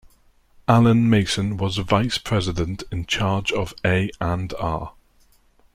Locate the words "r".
4.59-4.93